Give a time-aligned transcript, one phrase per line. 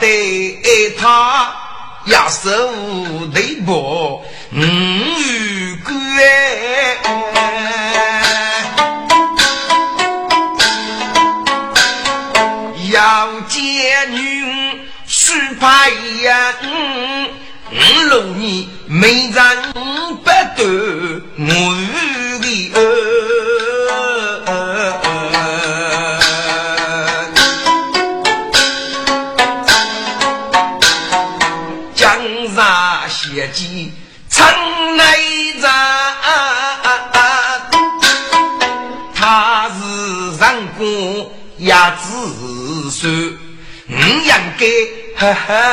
[0.00, 1.54] 得他。
[2.06, 2.48] 压手
[3.32, 4.56] 对波五
[5.84, 5.92] 关，
[12.90, 15.90] 要见女须派
[16.22, 16.54] 呀，
[17.70, 17.74] 五
[18.08, 19.36] 六年没人
[45.32, 45.69] have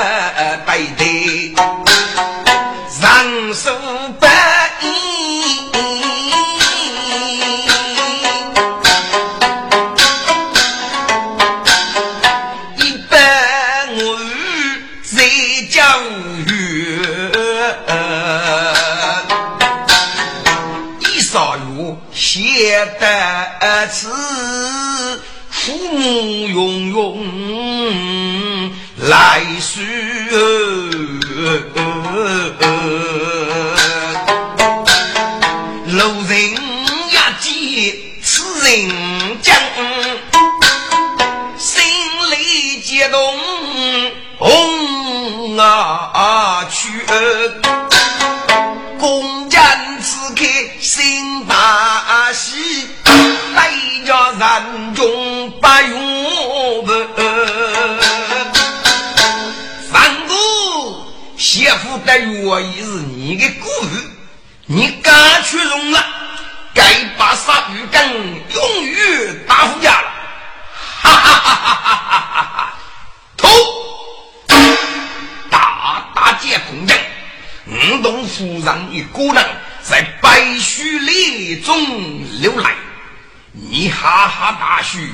[83.90, 85.10] 哈哈大嘘，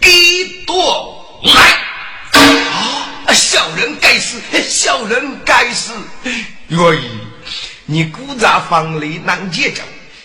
[0.00, 3.32] 一朵来啊！
[3.32, 5.92] 小人该死，小人该死。
[6.68, 7.10] 愿意，
[7.84, 9.82] 你鼓掌放里难解救，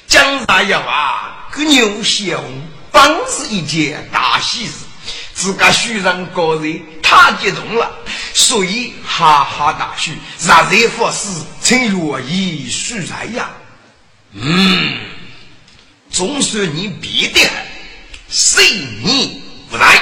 [0.08, 2.62] 江山要啊，个牛血红，
[2.92, 4.74] 本是一件大喜事。
[5.34, 7.90] 自个虚人高人太激动了，
[8.34, 10.12] 所以哈哈大笑。
[10.46, 11.30] 让人佛师
[11.62, 13.50] 请愿意恕来呀。
[14.34, 15.00] 嗯，
[16.12, 17.40] 总算你别的
[18.32, 18.64] 谁
[19.04, 20.02] 你不来，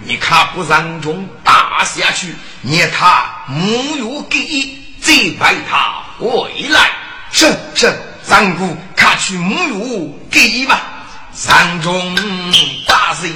[0.00, 6.90] 你看不让中打下去，你他没有给，再派他回来。
[7.30, 7.46] 是
[7.76, 10.82] 是，三姑看去没有给吧。
[11.32, 12.16] 三中
[12.88, 13.30] 大水。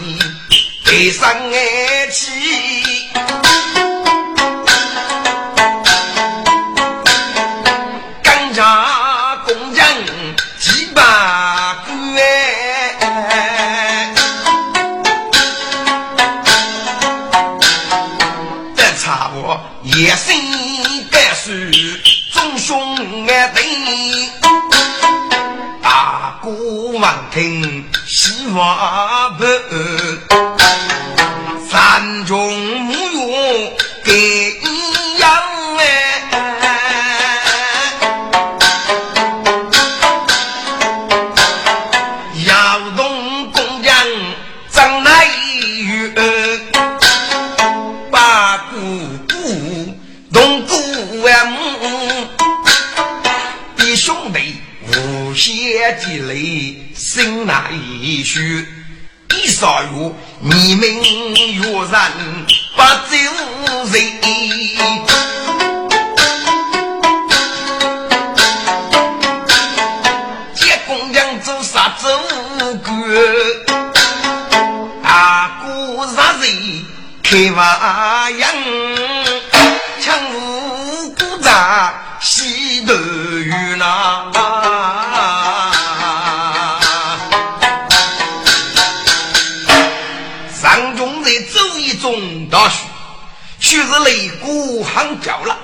[0.85, 2.31] 悲伤爱去，
[27.05, 29.45] 望听希望不。
[31.71, 33.73] 山中木用
[34.03, 35.31] 给一样
[35.77, 35.83] 哎，
[42.47, 43.95] 窑洞工匠
[44.71, 45.27] 张乃
[45.77, 46.11] 玉，
[48.11, 48.79] 把姑
[49.29, 49.95] 姑
[50.33, 50.75] 同姑
[51.27, 51.59] 啊母，
[53.77, 54.57] 弟兄弟
[54.89, 56.14] 无邪积
[57.17, 57.71] 累心难
[58.25, 58.67] 续。
[59.31, 59.89] 一少月，
[60.41, 60.89] 你们
[61.57, 62.11] 若然
[62.75, 63.17] 不走
[63.93, 63.95] 人，
[70.55, 72.11] 结公娘做啥做
[72.85, 72.93] 官？
[75.03, 76.85] 大姑杀人
[77.23, 78.54] 开瓦样，
[93.95, 95.57] 是擂鼓喊叫了，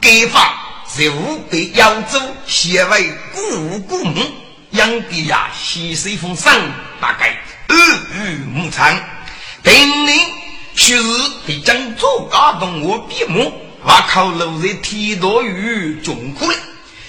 [0.00, 0.58] 该法
[0.88, 4.22] 是五百扬州写为古古墓，
[4.70, 6.58] 杨帝呀西水风山
[6.98, 7.38] 大概
[7.68, 7.76] 二
[8.22, 8.98] 语牧场，
[9.62, 10.14] 定令
[10.74, 11.02] 许是
[11.46, 13.52] 得将做家动我闭目，
[13.82, 16.56] 我靠路在天道与中苦了，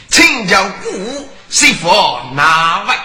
[0.10, 2.96] 请教古是否哪位？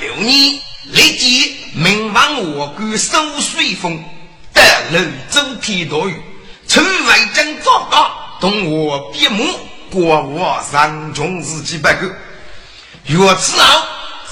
[0.00, 4.04] 六年立即命王我官收水风。
[4.52, 6.20] 得楼中天多雨，
[6.66, 8.10] 村外将糟糕，
[8.40, 9.44] 同我比目，
[9.90, 12.06] 过我上穷日几百个。
[13.06, 13.82] 月此后，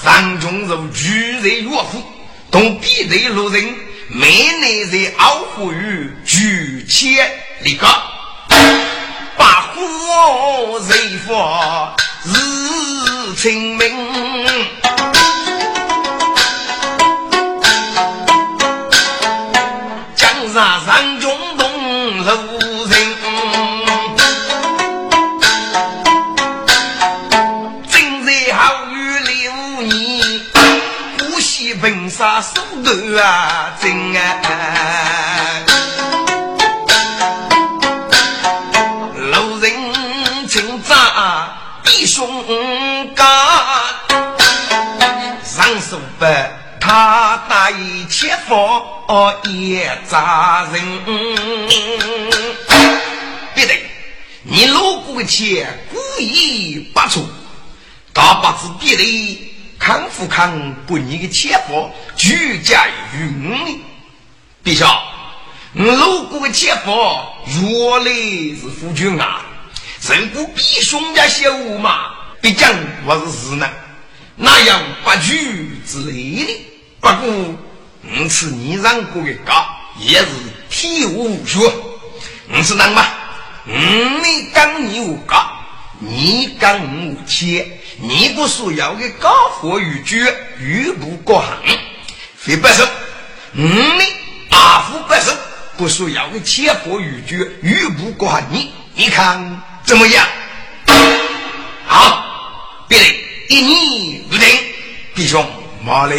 [0.03, 2.03] 上穷如巨人岳父，
[2.49, 3.75] 同必队路人，
[4.07, 4.29] 每
[4.59, 7.29] 年在傲虎于举千
[7.63, 7.87] 里高，
[9.37, 11.95] 把火人发
[12.25, 13.91] 日清明。
[32.41, 34.19] 手段啊，真啊！
[39.15, 39.71] 路人
[40.49, 42.43] 请扎弟兄
[43.15, 43.27] 干，
[45.43, 46.25] 上手不。
[46.83, 47.71] 他带
[48.09, 48.83] 切佛
[49.43, 50.81] 也扎人，
[53.53, 53.73] 别得，
[54.41, 57.29] 你路过钱故意不出，
[58.13, 59.50] 大把子别得
[59.81, 62.85] 看富看不你的切佛居家
[63.15, 63.81] 云里，
[64.63, 65.01] 陛下，
[65.73, 68.11] 你路过的切佛原来
[68.61, 69.43] 是夫君啊，
[70.07, 72.67] 人不比兄家小嘛，毕竟
[73.07, 73.67] 我是事呢，
[74.35, 76.65] 哪样不举之类的。
[76.99, 77.55] 不过，
[78.03, 79.65] 五次你让过的高
[79.97, 80.27] 也是
[80.69, 81.57] 体无学，
[82.53, 83.03] 五是能吗？
[83.65, 85.43] 你刚你无高，
[85.97, 91.77] 你刚无钱，你不需要的高火与绝，玉不过行，
[92.35, 92.83] 非不收。
[93.55, 94.03] 五你
[94.49, 95.31] 阿福不收，
[95.77, 100.27] 不需要的钱火与绝，玉不过行，你你看怎么样？
[101.85, 102.25] 好，
[102.87, 103.05] 别的
[103.49, 104.47] 一年不定，
[105.13, 105.45] 弟兄
[105.83, 106.15] 马来。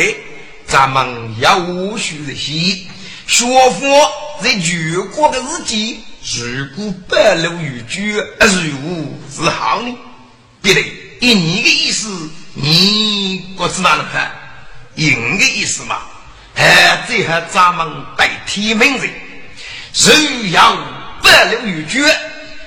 [0.64, 2.86] 咱们要务虚的些，
[3.26, 4.10] 学佛
[4.42, 6.02] 在全国的日记，
[6.38, 9.94] 如果白露于居，如无是好呢？
[10.62, 10.80] 别的，
[11.22, 14.32] 以你的意思，你不知道了看，
[14.96, 15.98] 应的意思嘛？
[16.56, 17.88] 哎，最后咱们
[18.18, 19.08] 代替名人，
[19.92, 20.76] 如要
[21.22, 22.02] 白露于居，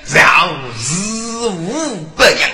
[0.06, 0.48] 然后
[0.78, 2.50] 日无不阳。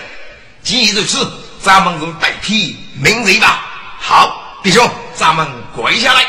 [0.65, 1.25] 既如此，
[1.63, 3.65] 咱们就代替名人吧。
[4.01, 4.91] 好，弟兄。
[5.15, 6.27] 咱们跪下来，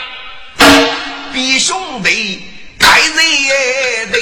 [1.34, 2.44] 比兄弟
[2.78, 4.20] 该认得，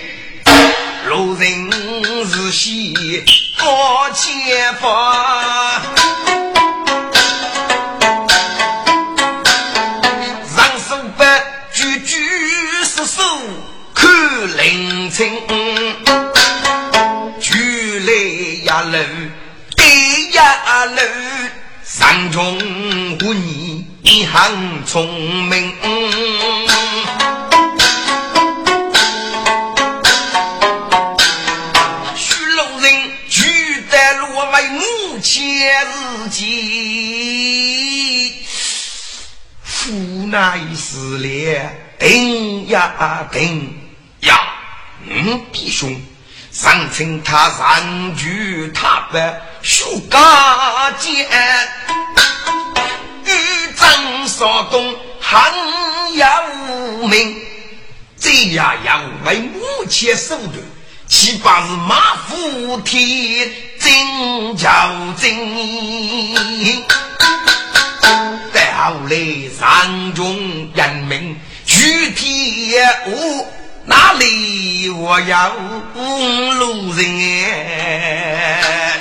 [1.08, 1.70] 路人
[2.26, 2.94] 是喜
[3.60, 4.88] 过前方，
[10.56, 11.24] 让手把
[11.72, 12.16] 句句
[12.84, 13.22] 是手
[13.94, 14.10] 看
[14.56, 15.30] 灵清，
[17.40, 18.12] 举来
[18.64, 18.98] 呀楼，
[19.76, 21.02] 对呀楼，
[21.84, 22.58] 山中
[23.20, 23.86] 无你
[24.26, 25.74] 很聪明。
[42.68, 43.78] 呀定
[44.20, 44.38] 呀，
[45.06, 46.00] 嗯，弟兄，
[46.52, 51.26] 上称他上举他的书家剑，
[53.24, 53.30] 欲
[53.74, 55.52] 征少东，汉
[56.16, 57.36] 呀无名，
[58.18, 60.54] 这呀要为母亲手段。
[61.06, 61.94] 七八是马
[62.26, 64.68] 虎天真叫
[65.16, 66.84] 真？
[68.52, 69.16] 待后来
[69.58, 70.97] 上中人
[72.48, 72.76] 民具体
[73.06, 73.46] 我
[73.84, 75.52] 哪里我要
[76.54, 77.04] 路人
[77.44, 78.92] 哎？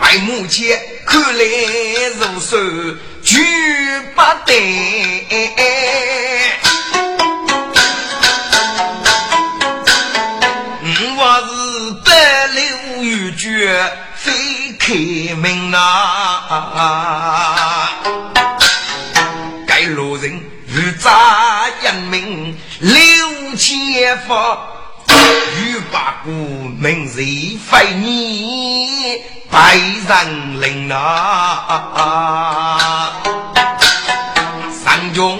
[0.00, 1.44] 为目前看来
[2.18, 2.56] 如手
[3.22, 3.44] 举
[4.14, 4.52] 不得。
[14.16, 14.32] 非
[14.78, 14.94] 开
[15.34, 15.78] 门呐！
[19.66, 20.40] 该路人
[20.92, 22.94] 扎人命六
[23.56, 24.58] 千方，
[25.08, 31.68] 欲把古名谁非你百人领啊！
[34.72, 35.38] 三中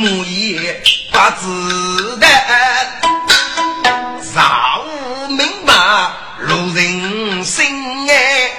[0.00, 0.82] 木叶
[1.12, 2.26] 八字的。
[6.74, 8.51] 人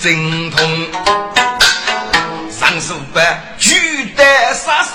[0.00, 0.86] 精通，
[2.50, 3.74] 上书班举
[4.16, 4.92] 得杀手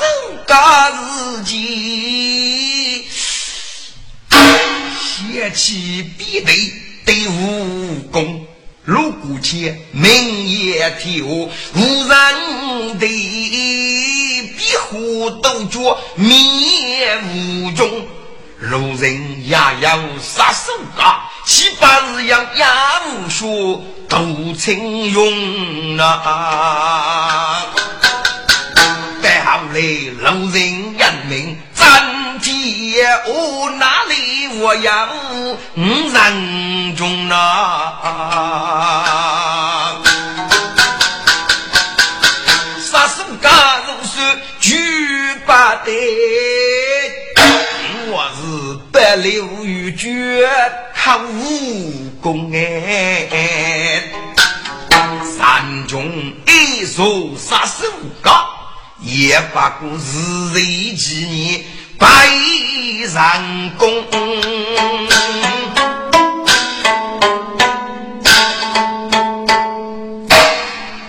[0.47, 3.07] 干自己，
[4.99, 6.73] 邪气必对
[7.05, 8.47] 对武功，
[8.83, 13.05] 如果且明也跳，无人的
[14.57, 18.07] 壁虎斗角灭无踪。
[18.69, 27.63] 路人也要杀手啊，七八日要压无数都请用啊！
[29.21, 29.79] 再后来
[30.19, 35.57] 路人人民战天，我哪里我要五
[36.11, 38.01] 人中啊？
[42.81, 43.49] 杀手噶
[43.85, 44.17] 如是
[44.59, 45.51] 举不
[45.85, 45.91] 得。
[48.95, 50.49] 百六玉绝
[50.95, 54.03] 靠武功哎，
[55.37, 56.09] 山中
[56.47, 57.85] 一手杀手
[58.21, 58.31] 高，
[59.01, 60.61] 也不过是这
[60.95, 61.61] 几年
[61.99, 62.07] 百
[63.05, 64.01] 人功。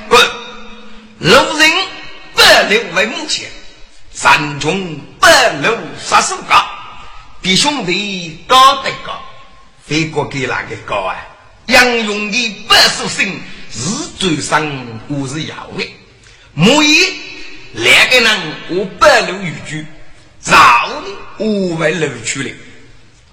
[0.08, 0.20] 滚！
[1.20, 1.70] 路人
[2.34, 3.48] 百六为目前，
[4.12, 6.56] 山中百六杀手高。
[7.46, 9.22] 比兄弟高得高，
[9.86, 11.14] 飞过给哪个高啊？
[11.66, 13.88] 杨勇的百寿星是
[14.18, 14.68] 最上，
[15.06, 15.88] 我是要的。
[16.54, 17.06] 莫一
[17.72, 19.86] 两个人我百路语句，
[20.40, 22.50] 早的我为楼去了。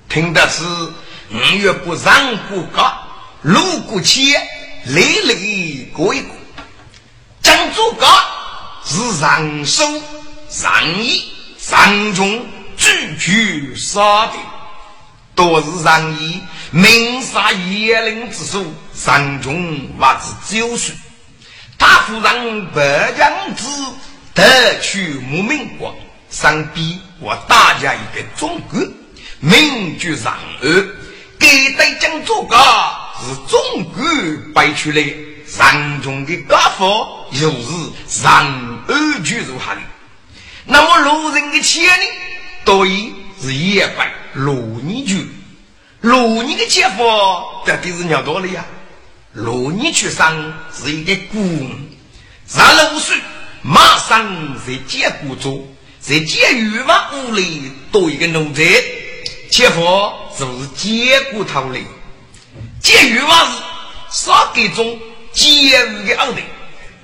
[0.07, 0.63] 听的是
[1.31, 2.93] 五月不上不高，
[3.41, 4.31] 路过去
[4.85, 6.35] 累累过一过。
[7.41, 8.07] 江左高
[8.85, 9.83] 是上手
[10.51, 12.45] 上义上中。
[12.83, 14.33] 句句杀的，
[15.33, 20.93] 多是上义，明杀严令之术，上中或是九岁。
[21.77, 23.65] 大夫让白将子
[24.33, 25.95] 得取无名国，
[26.29, 28.81] 上边我大家一个中国，
[29.39, 30.85] 名居上岸，
[31.39, 32.57] 给代将做个
[33.21, 34.03] 是中国
[34.53, 35.01] 摆出来，
[35.47, 36.85] 上中的家父
[37.31, 37.67] 又是
[38.09, 39.81] 上岸居如何的
[40.65, 42.05] 那么路人的钱呢？
[42.65, 45.27] 对是野怪罗尼居，
[46.01, 47.03] 罗尼的姐夫
[47.65, 48.65] 到底是鸟多了呀？
[49.33, 51.67] 罗尼去生是一个孤儿，
[52.47, 53.17] 十六岁
[53.61, 55.67] 马上在监谷中，
[55.99, 58.63] 在监狱房屋里多一个奴才，
[59.49, 59.81] 姐夫
[60.37, 61.79] 就是监谷头的。
[62.79, 63.51] 监狱房
[64.11, 64.99] 是少给种
[65.31, 65.51] 监
[65.95, 66.43] 狱的二代，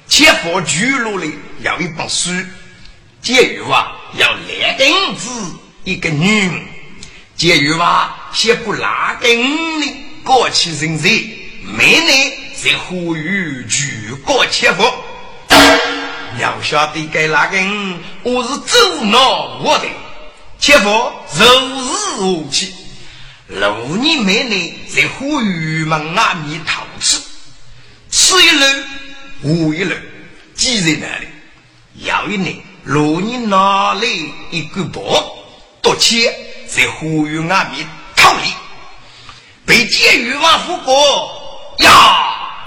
[0.07, 2.29] 姐夫居落里要一本书，
[3.21, 5.29] 监狱房要两根子
[5.83, 6.63] 一个女，
[7.35, 9.29] 监狱房先不拉根
[9.81, 11.09] 的过去人才。
[11.77, 14.83] 每年在呼吁举国切腹，
[16.39, 17.57] 要晓得该那个
[18.23, 19.87] 我是走脑我的
[20.57, 20.89] 切腹
[21.37, 22.73] 如日无期。
[23.47, 27.19] 六年每年在呼吁门外面讨吃，
[28.09, 28.85] 吃一轮
[29.41, 30.01] 无一轮，
[30.55, 31.27] 记在那里。
[32.05, 34.01] 要一年，六年拿来
[34.51, 35.01] 一个包，
[35.81, 36.33] 多钱
[36.67, 38.53] 在呼吁外面讨利，
[39.65, 41.75] 被监狱王府过。
[41.79, 42.65] 呀！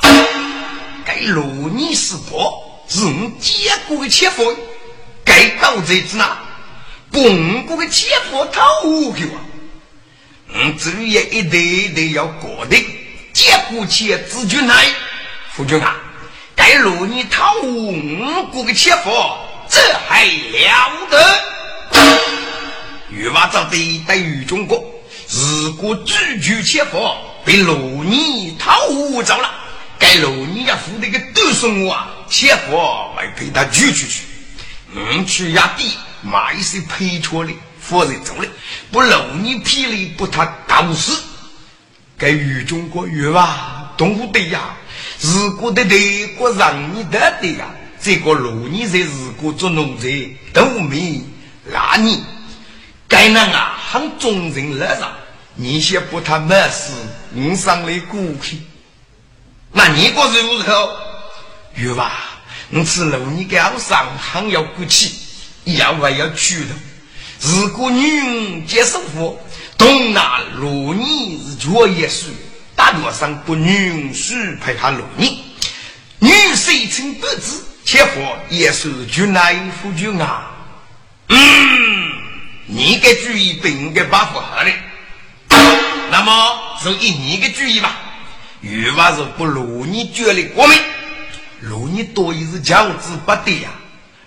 [1.05, 4.57] 该罗尼是婆，是我结过的切夫，
[5.25, 6.39] 该盗贼子哪？
[7.11, 9.41] 本国的切夫偷去啊！
[10.55, 12.77] 嗯，至于一代一代要过的，
[13.33, 14.87] 结过切子君来，
[15.53, 15.97] 夫君啊，
[16.55, 19.11] 该罗尼偷我国的切夫，
[19.73, 21.17] 这还了得？
[23.09, 24.85] 玉娃早得待于中国，
[25.31, 26.99] 如果拒绝切夫。
[27.45, 29.51] 被罗尼讨误走了，
[29.99, 32.07] 该罗尼要付那个多少我啊？
[32.29, 34.23] 切佛来陪他举出去，
[34.95, 38.47] 嗯，去压地买一些赔错的，否则走了，
[38.93, 41.21] 不罗尼霹雳不他搞死。
[42.17, 44.77] 该与中国越吧，动物的呀，
[45.21, 45.97] 如果的德
[46.39, 47.67] 国让你得的呀，
[48.03, 51.23] 这个罗尼在如果做农贼都没
[51.65, 52.25] 那你
[53.07, 55.13] 该人啊，很忠人乐上。
[55.55, 56.93] 你先不他没事，
[57.31, 58.59] 你上来过去。
[59.71, 60.97] 那你过是如何？
[61.77, 62.41] 有吧？
[62.71, 65.13] 你吃肉，你高上还要过去，
[65.65, 66.71] 要还要去的。
[67.41, 69.39] 如果女人接受佛，
[69.77, 72.27] 东拿罗尼是绝也是
[72.75, 75.45] 大多上不女人是陪他罗尼。
[76.19, 80.51] 女谁称不知，且佛也是君来夫君啊。
[81.29, 81.37] 嗯，
[82.67, 84.71] 你该注意，不应该把不好的。
[86.11, 87.97] 那么就以你的主意吧。
[88.61, 90.79] 欲望是不如你觉得过门，
[91.59, 93.71] 如你多一是强子不得呀。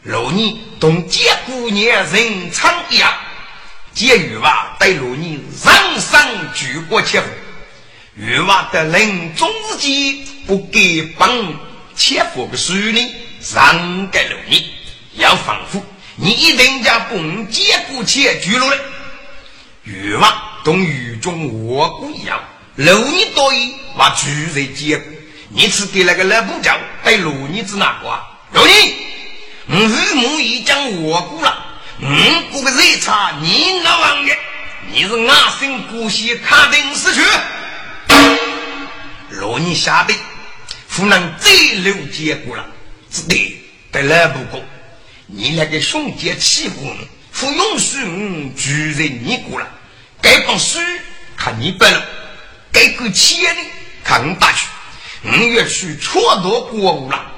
[0.01, 3.11] 如你同结姑娘人长一样，
[3.93, 6.19] 结欲望对如你人生
[6.53, 7.27] 举国切腹。
[8.15, 11.29] 欲望的临终之际不给帮
[11.95, 13.15] 切腹的书呢，
[13.45, 14.63] 上个六年，
[15.13, 18.75] 要防护，你一定将本结姑切举了。
[19.83, 20.33] 欲望。
[20.63, 22.43] 同雨中卧骨一样，
[22.75, 25.29] 六年多一把住在监狱。
[25.49, 28.19] 你是给那个老部长带六年子哪个？
[28.51, 28.93] 六年，
[29.67, 31.77] 我父母已将卧骨了。
[31.99, 34.35] 嗯，这个热茶你那王爷，
[34.91, 37.21] 你是阿生姑息卡定死去。
[39.29, 40.15] 六年下的，
[40.89, 42.65] 湖南最六结果了，
[43.15, 43.57] 只得
[43.93, 44.61] 在老部过。
[45.27, 46.95] 你那个兄弟欺负我，
[47.31, 49.67] 不允许我住在你过了。
[50.21, 50.79] 该本书
[51.37, 52.03] 看你本了，
[52.73, 53.61] 该个钱呢
[54.03, 54.67] 看你打去，
[55.21, 57.31] 你越去错多过物了。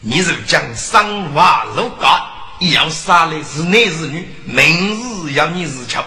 [0.00, 2.26] 你是将三娃六嘎，
[2.60, 6.02] 要杀的是男是女，明日要你日瞧。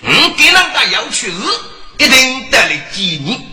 [0.00, 1.44] 你给人家要去日，
[1.98, 3.46] 一定得来见你。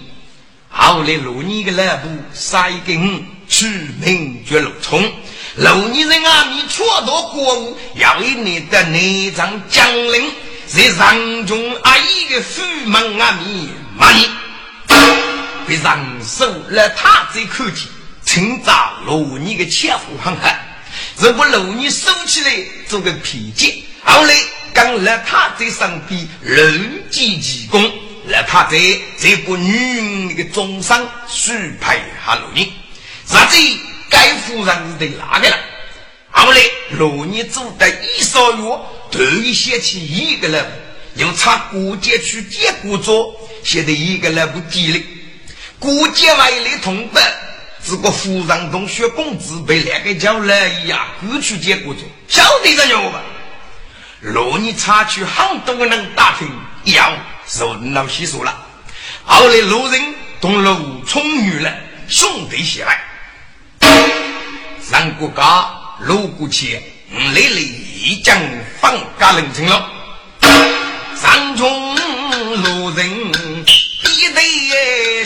[0.69, 3.67] 后来罗你的老婆杀一根取
[3.99, 5.11] 名绝路冲，
[5.55, 10.31] 罗你人啊，你错多过物，要一年的内脏将领。
[10.67, 14.29] 在上中阿姨的府门阿面骂你，
[15.67, 17.87] 被上手了他这口气，
[18.23, 20.55] 称赞罗你的前夫很狠。
[21.17, 22.55] 如果罗你收起来
[22.87, 24.35] 做个皮筋，后来
[24.71, 27.83] 跟了他在身边人机济公，
[28.27, 28.77] 了他在
[29.17, 30.95] 这个女人那个终身
[31.27, 32.71] 许配哈罗你，
[33.29, 33.57] 啥子
[34.09, 35.57] 该夫人的哪个了？
[36.31, 36.59] 后来
[36.97, 38.79] 罗你做的一少月。
[39.11, 40.65] 头一想起一个人，
[41.15, 44.99] 又差过节去接过桌，现在一个人不低了。
[45.79, 47.23] 过节外来同伴，
[47.83, 53.21] 这个夫人同学公子被两个叫来呀，过去接过桌，晓得这样吧？
[54.19, 56.47] 若你差去很多个人打听，
[56.93, 57.11] 要
[57.47, 58.65] 受老细说了。
[59.23, 61.75] 后来路人同陆冲女人
[62.07, 63.01] 兄弟起来，
[64.89, 66.81] 三国家路过去。
[67.35, 68.35] 雷雷已将
[68.81, 69.87] 放家人成了，
[71.15, 75.23] 山中路人一对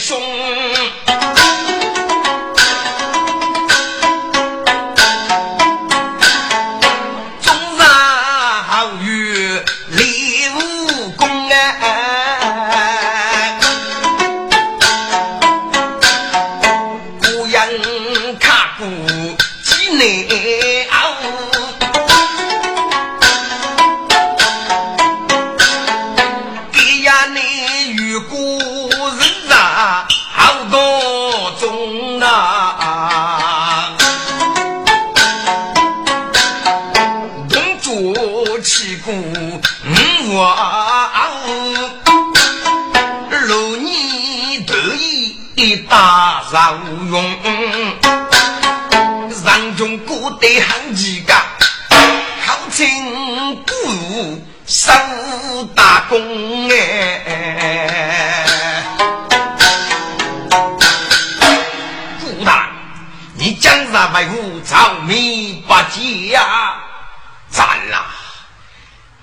[46.49, 46.53] 兄。
[46.83, 47.15] 无用，
[49.29, 52.85] 人中古代很几个，好称
[53.65, 54.91] 不如手
[55.75, 58.45] 大功哎。
[62.21, 62.69] 顾大，
[63.35, 66.75] 你江山为虎，朝名不济呀！
[67.49, 68.05] 赞啦！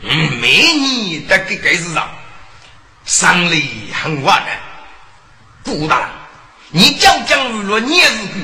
[0.03, 2.09] 嗯，每年的这个市场，
[3.05, 4.51] 生意很旺的，
[5.65, 6.09] 顾大。
[6.73, 8.35] 你讲讲如若你是个，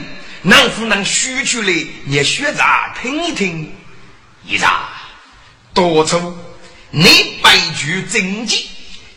[0.42, 1.72] 能不能说出来？
[2.04, 2.64] 你学着
[3.00, 3.72] 听一听。
[4.44, 4.88] 一查，
[5.74, 6.36] 多出
[6.90, 8.68] 你白举政绩，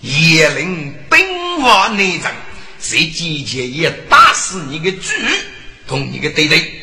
[0.01, 2.31] 也能兵法内政，
[2.79, 5.13] 谁集结也打死你个主
[5.87, 6.81] 同你个对对。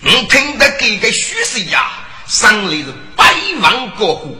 [0.00, 1.90] 你听得这个虚实呀，
[2.28, 4.36] 上来是百万过户，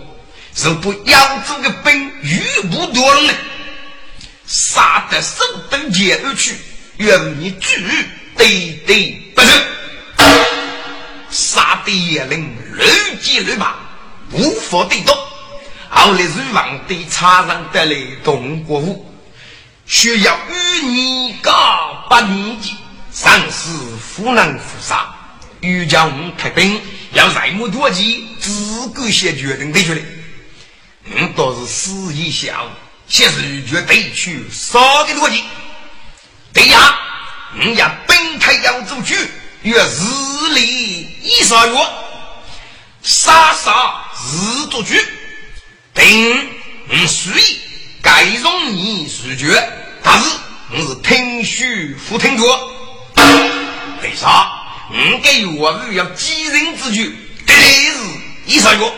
[0.54, 3.35] 是不扬州的兵余不多了，
[4.46, 6.54] 杀得手登前而去。
[6.98, 7.84] 愿你举
[8.37, 9.48] 对对不是，
[11.30, 13.76] 杀敌也能屡击屡拔，
[14.32, 15.16] 无法对动。
[15.88, 19.12] 后来是皇帝插上得来动国府，
[19.87, 22.74] 需要与你告八年级，
[23.12, 25.14] 上司夫能负杀，
[25.61, 26.80] 欲将开兵，
[27.12, 30.00] 要什么多计，自个先决定得出来。
[31.04, 32.70] 嗯，倒是死一小，
[33.06, 35.44] 先是决得去杀的多计。
[36.52, 36.98] 对呀，
[37.54, 39.14] 你要本开扬州去，
[39.62, 41.78] 约日里一十月，
[43.02, 45.00] 杀杀日做去，
[45.94, 46.50] 定
[46.90, 47.61] 你随意
[48.02, 50.30] 该容你拒绝，但是
[50.70, 52.44] 你是听许不听着。
[54.02, 54.52] 为啥？
[54.90, 57.14] 你给我日要几人之举，
[57.46, 57.94] 得日
[58.46, 58.92] 一十月，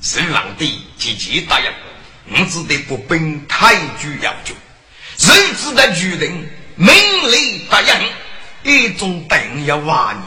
[0.00, 1.66] 隋皇帝积极答应，
[2.24, 4.54] 你只得不本太君要求。
[5.18, 6.94] 谁知道决定命
[7.30, 8.12] 令答应，
[8.62, 10.20] 一种等要挖你，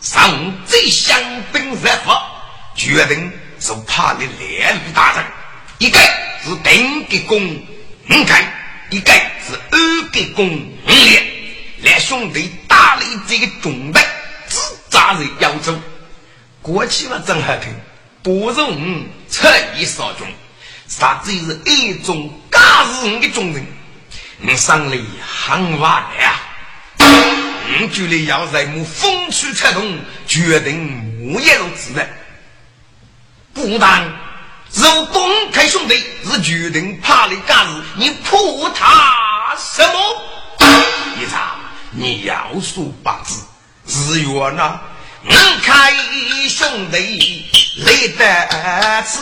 [0.00, 1.20] 上最香
[1.52, 2.22] 兵热法，
[2.76, 5.24] 决定是怕你连于大人。
[5.78, 5.98] 一个
[6.44, 8.52] 是定给功五开，
[8.90, 11.24] 一个是二给功五连，
[11.82, 14.04] 来兄弟打了这个重担，
[14.48, 14.56] 只
[14.88, 15.80] 扎在腰中。
[16.62, 17.74] 过去嘛真好听，
[18.22, 20.26] 不容彻一少中，
[20.86, 23.66] 啥子是一种假日的中人。
[24.40, 24.96] 你上来
[25.26, 27.06] 很晚了，
[27.80, 29.98] 你觉得要在我风吹草动，
[30.28, 32.08] 决定我也如此的。
[33.52, 34.04] 不但
[34.72, 38.38] 如东开兄弟是决定怕你干事，你怕
[38.74, 39.98] 他什么？
[41.20, 41.56] 一查，
[41.90, 43.42] 你要说八字
[43.88, 44.78] 是缘呐，
[45.22, 45.92] 你开
[46.48, 47.44] 兄弟
[47.78, 49.18] 来得迟。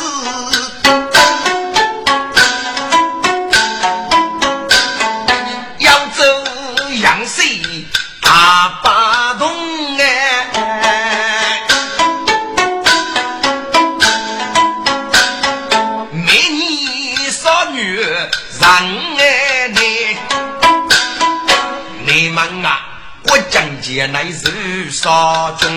[25.06, 25.70] 是杀中，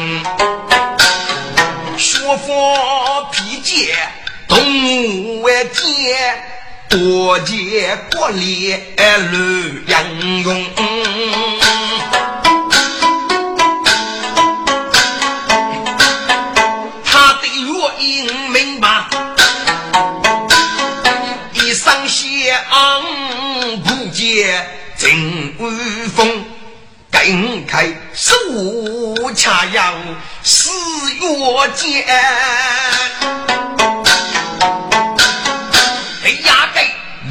[2.00, 3.96] 学佛披肩，
[4.48, 4.58] 动
[5.44, 6.44] 物见，
[6.90, 10.04] 多见国力乱杨
[10.42, 10.66] 用。
[17.06, 19.06] 他的原因明白，
[21.54, 22.26] 一生相
[23.84, 25.70] 不见真威
[26.16, 26.44] 风。
[27.22, 27.86] 分开
[29.34, 29.94] 恰要
[30.44, 30.70] 四
[31.14, 31.20] 月
[31.76, 32.06] 间，
[36.24, 36.82] 得压给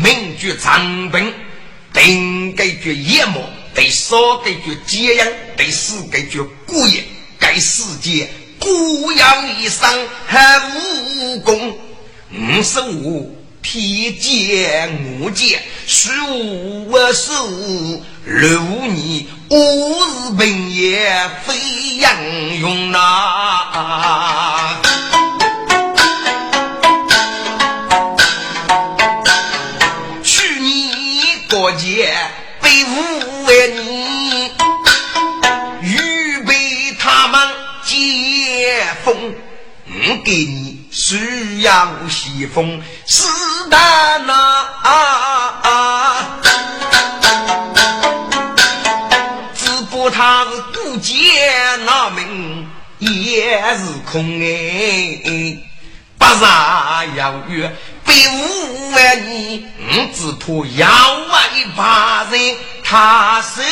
[0.02, 1.34] 明绝长兵，
[1.92, 7.04] 定给绝夜幕，得少给绝解阳，得死给绝孤夜，
[7.38, 11.78] 该世界孤阳一生还无功，
[12.32, 17.12] 五十五披剑我剑，虚无我
[18.24, 21.54] 手，如你我日本也飞
[21.98, 22.12] 扬
[22.60, 22.98] 勇呐。
[30.22, 30.90] 去年
[31.50, 32.14] 过节
[32.60, 34.52] 被五万你
[35.82, 37.48] 预备他们
[37.84, 39.34] 接风，
[40.24, 40.78] 给你。
[40.90, 43.24] 需要西风，是
[43.70, 44.24] 的啊，
[45.62, 46.07] 只
[51.84, 52.66] 那门
[52.98, 55.58] 也是空哎，
[56.18, 57.72] 不杀要约
[58.04, 59.62] 被五万年，
[60.14, 63.62] 只怕要为把人他手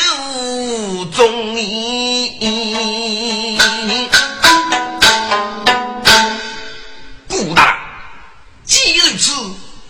[1.05, 2.37] 中你。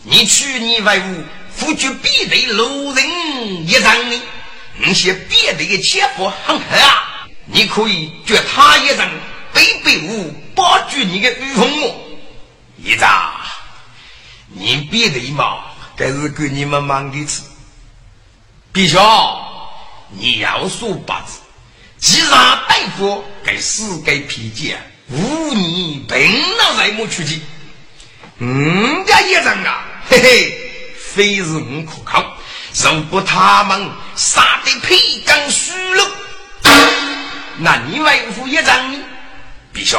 [0.10, 1.24] 你去年为伍，
[1.54, 3.06] 夫君必得路人
[3.68, 4.22] 一张呢。
[4.78, 7.17] 你些别的切腹很狠啊！
[7.48, 9.10] 你可以绝他一人，
[9.54, 11.96] 背背我，保住你的御风么？
[12.78, 13.34] 一张，
[14.50, 15.64] 你别的嘛，
[15.98, 17.42] 这是给你们忙的吃。
[18.74, 19.00] 陛下，
[20.12, 21.40] 你要说八字，
[21.98, 24.76] 既然大夫给死给脾气，
[25.10, 26.20] 无你本
[26.58, 27.42] 脑在么出去？
[28.40, 29.84] 嗯，家一人啊！
[30.10, 30.54] 嘿嘿，
[31.00, 32.38] 非是我可靠，
[32.84, 36.12] 如果他们杀的皮刚虚了，
[37.60, 39.00] 那你为父一张呢？
[39.74, 39.98] 陛下，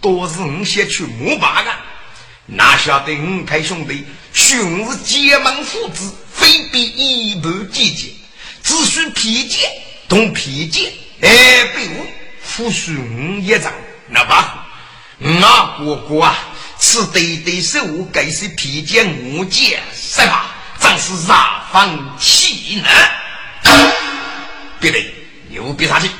[0.00, 1.70] 多是我先去摸把的，
[2.46, 8.12] 哪晓得五太兄弟寻是结盟父子，非比一般姐姐，
[8.62, 9.70] 只需皮剑
[10.08, 10.92] 同皮剑，
[11.22, 12.06] 哎，比我
[12.42, 13.72] 夫婿我一张，
[14.08, 14.66] 那把
[15.18, 16.36] 我哥哥啊！
[16.76, 17.80] 此对对手
[18.12, 20.50] 该是披剑无剑，是吧？
[20.78, 23.72] 真是杀方气能。
[24.80, 24.98] 别的
[25.48, 26.10] 牛逼啥去？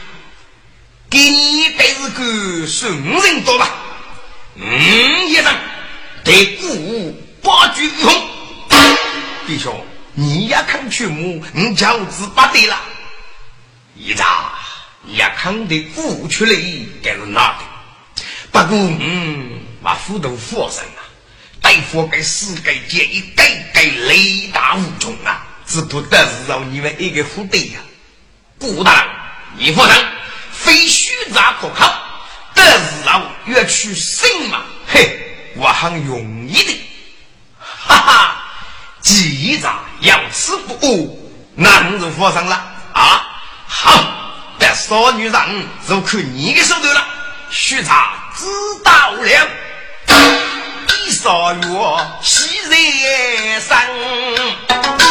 [1.14, 3.70] 给你该是个顺人多吧？
[4.56, 5.44] 嗯，一人
[6.24, 8.12] 对鼓八句红。
[9.46, 12.80] 弟兄，你也看曲目，你叫子不对了。
[13.94, 14.54] 一扎，
[15.02, 16.52] 你也看得鼓出来，
[17.00, 18.24] 该是哪的？
[18.50, 19.60] 不过，嗯。
[19.84, 21.04] 把斧头斧上啊！
[21.60, 25.46] 大夫给世界界一改改雷打无穷啊！
[25.64, 27.80] 只不得是让你们一个副队呀！
[28.58, 29.10] 顾大人，
[29.58, 29.94] 你夫人
[30.54, 31.92] 非虚诈可靠，
[32.54, 34.62] 得是让越去生嘛！
[34.86, 36.80] 嘿，我很容易的，
[37.58, 38.36] 哈哈！
[39.00, 39.68] 记着
[40.00, 41.16] 要吃不饿，
[41.54, 42.54] 男人负上了
[42.92, 43.26] 啊！
[43.66, 44.04] 好，
[44.58, 47.04] 但少女人就看你的手头了，
[47.50, 48.46] 虚诈知
[48.82, 49.48] 道了。
[51.06, 51.60] 一少月
[52.22, 55.03] 喜人生。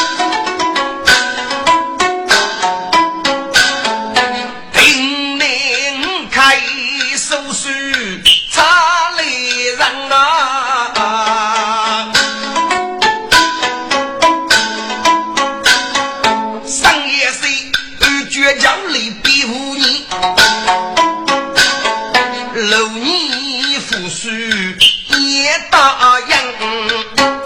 [25.42, 27.43] 也答应。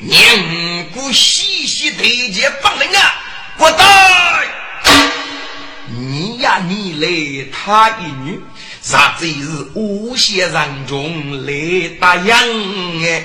[0.00, 3.14] 年古细细对接帮人啊，
[3.58, 3.84] 我带
[5.88, 8.40] 你呀，你来他一女。
[8.80, 12.32] 啥子是无限人中来打烊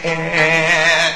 [0.04, 1.14] 哎？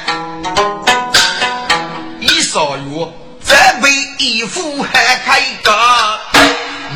[2.20, 3.08] 一少月
[3.44, 5.72] 这被衣服还开个，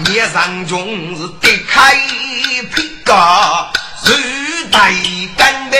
[0.07, 1.96] 你人中是得开
[2.75, 3.12] 皮个，
[4.05, 4.12] 手
[4.70, 4.94] 带
[5.37, 5.77] 干杯。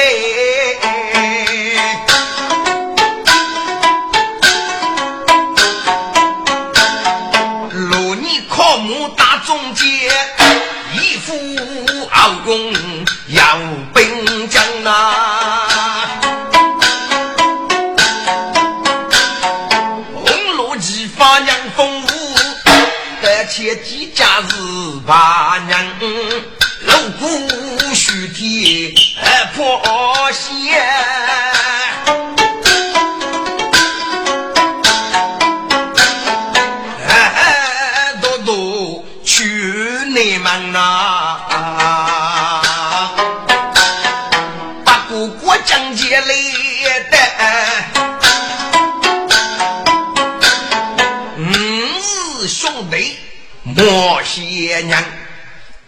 [53.75, 55.03] 莫嫌娘，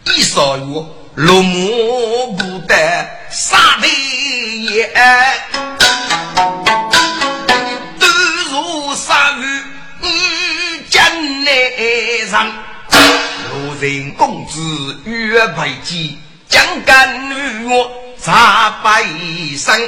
[0.06, 0.64] 一少月
[1.16, 2.74] 落幕不得
[3.30, 3.86] 杀的
[4.64, 4.90] 也，
[7.98, 8.06] 都
[8.50, 9.62] 如杀鱼
[10.00, 10.08] 你
[10.88, 11.04] 江
[11.44, 11.50] 南
[12.30, 12.46] 上，
[13.50, 16.18] 路人公子岳培基
[16.48, 17.90] 将干女我。
[18.16, 18.32] 三
[18.82, 19.04] 百
[19.58, 19.78] 生，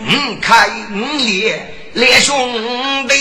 [0.00, 3.14] 五开五裂列兄弟，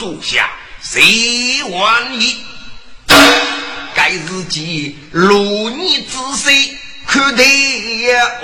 [0.00, 0.48] 盘坐下，
[0.80, 2.38] 谁玩意？
[3.94, 6.74] 该日记如你仔细
[7.06, 7.44] 看待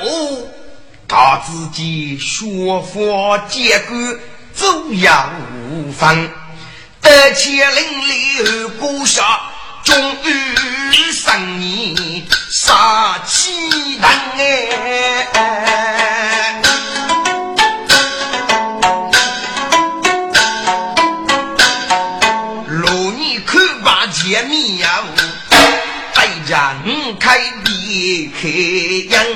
[0.03, 0.47] 哦，
[1.09, 2.45] 他自己学
[2.83, 3.97] 佛结果
[4.55, 5.33] 走扬
[5.71, 6.29] 无方，
[7.01, 9.41] 得且淋漓骨下，
[9.83, 10.55] 终于
[11.11, 15.27] 生你杀气腾哎。
[27.27, 29.27] 开闭开眼，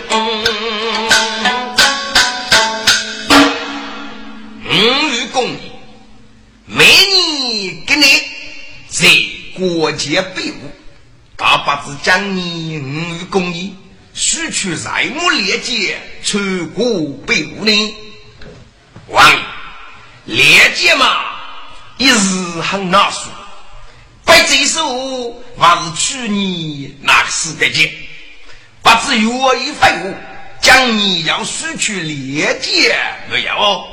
[4.65, 4.69] 五
[5.09, 5.73] 与公义，
[6.67, 8.05] 每年给你
[8.89, 9.09] 在
[9.59, 10.71] 过节备物，
[11.37, 13.75] 大八字讲你五与公义，
[14.15, 16.85] 失去财母列界，出国
[17.27, 17.95] 备物呢？
[19.09, 19.29] 王
[20.27, 21.25] 列界嘛，
[21.99, 23.40] 一时很难说。
[24.31, 27.93] 白这首还是去年那个时代节，
[28.81, 30.15] 不知愿意废物，
[30.63, 32.97] 讲你要失去廉洁
[33.29, 33.89] 没有？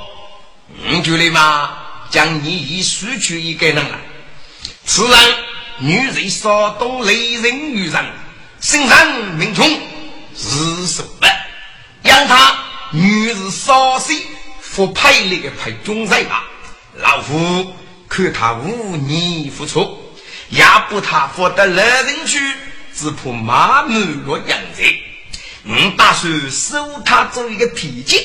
[0.88, 1.76] 你觉得吗？
[2.12, 4.00] 讲你已失去一个人了。
[4.86, 5.36] 此人
[5.80, 8.06] 女人稍懂雷人女人，
[8.62, 9.68] 身上名从
[10.36, 11.28] 是什么？
[12.04, 12.56] 让他
[12.92, 14.16] 女人稍岁
[14.62, 16.44] 复派那个派中人吧。
[16.94, 17.74] 老夫
[18.08, 20.04] 看他五年付出。
[20.50, 22.40] 也不他获得来人去，
[22.96, 24.84] 只怕马满落阳在。
[25.64, 28.24] 我打算收他做一个皮件，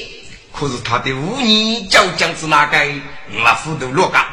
[0.52, 2.78] 可是他的五年交将是哪个？
[3.32, 4.24] 我糊涂落干。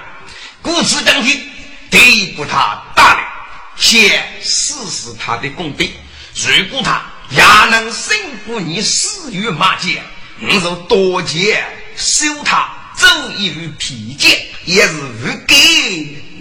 [0.61, 1.41] 故此当天，
[1.89, 3.27] 得不他大量，
[3.75, 5.93] 先试试他的功底。
[6.35, 8.15] 如果他也能胜
[8.45, 10.03] 过你四月马剑，
[10.41, 11.63] 我就多借
[11.95, 15.55] 收他做一缕皮件，也是无给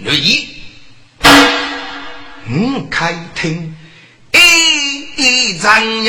[0.03, 0.58] 乐意。
[1.21, 3.75] 五开听，
[4.31, 4.37] 一
[5.15, 6.07] 一张人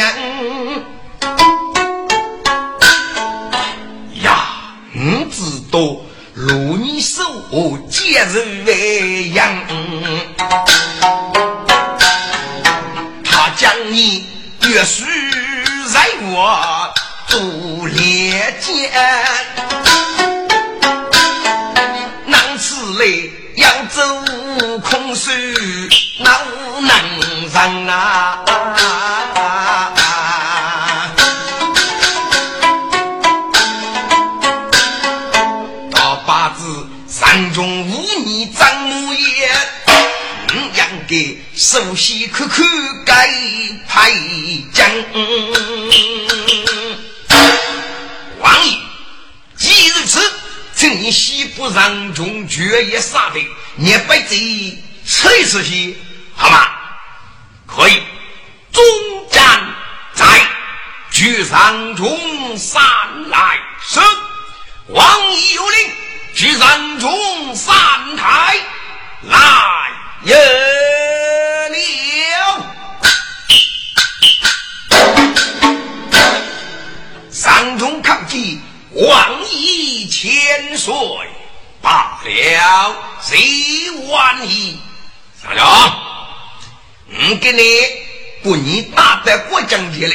[4.22, 4.46] 呀，
[4.94, 5.78] 五知道
[6.34, 7.22] 如你手
[7.90, 9.48] 接人为样，
[13.24, 14.26] 他将你
[14.68, 15.04] 约束
[15.92, 16.92] 在我
[17.26, 17.38] 做
[17.88, 18.90] 连间，
[22.26, 23.06] 难此来
[23.56, 24.02] 扬州
[24.60, 25.30] 空手
[26.18, 26.38] 那
[26.80, 26.90] 能
[27.48, 28.38] 人啊！
[35.90, 39.50] 到八字三中五女张母爷，
[40.52, 41.96] 五样的首
[42.26, 42.62] 可可
[43.06, 43.30] 该
[43.88, 44.12] 派
[44.74, 44.86] 将。
[48.40, 48.54] 王，
[49.56, 50.39] 今日此。
[50.98, 53.40] 你西部山中绝也杀的，
[53.76, 55.94] 你不得吃一吃些，
[56.34, 56.68] 好吗？
[57.66, 58.02] 可以，
[58.72, 58.82] 中
[59.30, 59.74] 战
[60.12, 60.46] 在
[61.10, 62.82] 聚山中三
[63.28, 64.02] 来生。
[64.88, 65.90] 王爷有令，
[87.38, 87.62] 给你
[88.42, 90.14] 把你打在过江去了，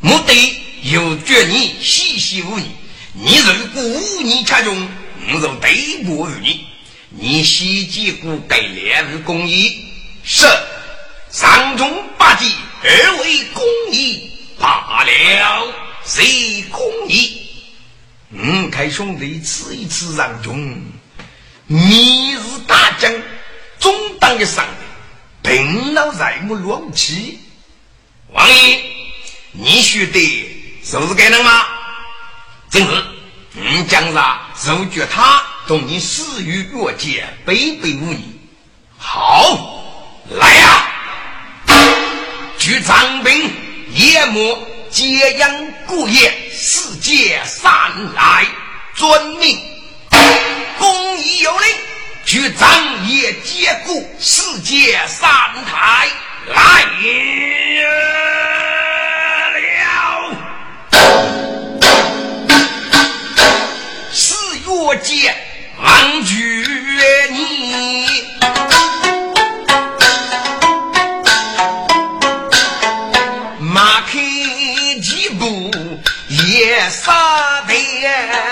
[0.00, 2.70] 目的有绝你细细无你。
[3.14, 4.88] 你如果无你恰中，
[5.32, 6.66] 我就对不于你。
[7.10, 9.84] 你西几股该练于公义，
[10.24, 10.46] 是
[11.30, 12.50] 上中八级
[12.82, 17.38] 二为公义罢了，谁公义？
[18.30, 20.74] 嗯，看兄弟吃一次上中，
[21.66, 23.12] 你是大将，
[23.78, 24.64] 中当的上。
[25.42, 27.40] 平老在我乱气，
[28.32, 28.80] 王爷，
[29.52, 31.66] 你说的是不是该能吗？
[32.70, 33.04] 正是，
[33.52, 38.20] 你将啥如觉他同你死于越界，卑鄙无义。
[38.96, 39.84] 好，
[40.30, 40.88] 来呀！
[42.58, 43.50] 举长兵，
[43.94, 44.56] 夜幕
[44.90, 47.70] 揭阳故业，世界三
[48.14, 48.46] 来
[48.94, 49.58] 遵命，
[50.78, 51.68] 公义有令。
[52.24, 52.68] 举张
[53.06, 55.28] 掖接过，世界三
[55.66, 56.08] 台
[56.46, 56.84] 来
[57.82, 57.84] 了。
[64.12, 65.34] 四月节，
[65.78, 66.64] 王举
[67.32, 68.06] 你，
[73.58, 74.18] 马开
[75.02, 75.70] 几步
[76.28, 78.51] 也杀得。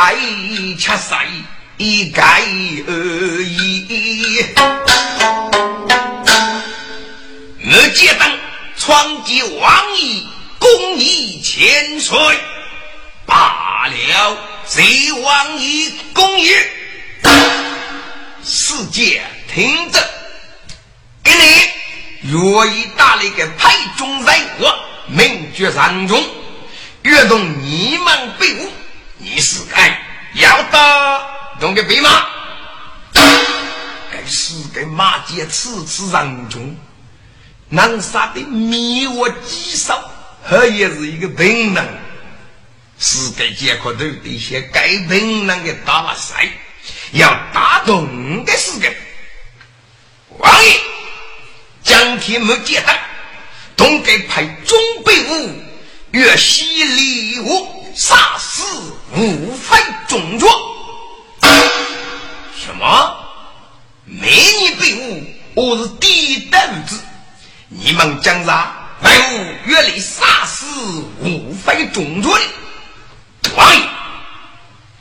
[0.00, 0.14] 太
[0.78, 1.16] 恰谁
[1.76, 2.42] 一概
[2.86, 4.44] 而已。
[7.64, 8.38] 我接等
[8.76, 10.22] 闯进王爷
[10.58, 12.16] 公义千岁，
[13.26, 14.38] 罢了。
[14.66, 16.52] 谁王爷公义？
[18.44, 19.98] 世界听着，
[21.24, 21.70] 给你
[22.30, 24.64] 若意打了一个派中人物，
[25.06, 26.22] 名绝山中，
[27.02, 28.70] 跃动你们队伍。
[29.16, 30.00] 你是该
[30.34, 31.20] 要打。
[31.60, 32.26] 弄个兵马，
[33.12, 36.76] 该是该马杰次次让中，
[37.68, 40.08] 能杀的灭我几少，
[40.48, 41.84] 这也是一个本能。
[43.00, 46.48] 是该杰克头的一些该本能的打赛，
[47.12, 48.92] 要打动的是个
[50.36, 50.80] 王爷，
[51.88, 53.00] 将天没接待，
[53.74, 55.54] 东该派中备伍，
[56.10, 57.66] 越西礼物。
[57.94, 58.62] 杀死
[59.16, 59.76] 无非
[60.06, 60.48] 中作，
[62.54, 63.16] 什么？
[64.04, 67.00] 美女被误，我是第一等子。
[67.68, 68.72] 你们讲啥？
[69.02, 70.66] 为吾原来杀死
[71.20, 72.44] 无非中作的。
[73.56, 73.82] 王爷，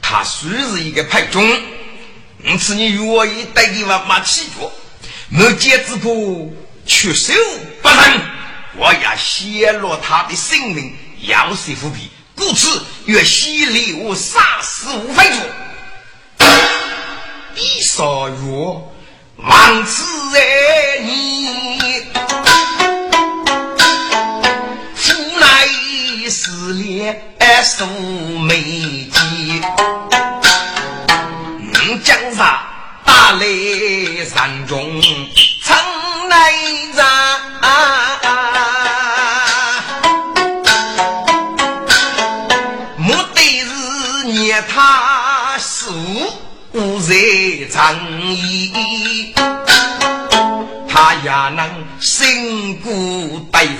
[0.02, 1.48] 他虽是一个派中，
[2.44, 4.72] 因此你愿意带地方马起脚，
[5.30, 6.58] 没节之苦，
[6.88, 7.34] 出手
[7.82, 8.22] 不仁，
[8.78, 12.10] 我要泄露他的性命，要死伏笔？
[12.36, 15.38] 故此，越犀利我杀死无非主，
[17.54, 18.94] 必杀若
[19.36, 20.04] 王子
[20.38, 21.50] 哎你，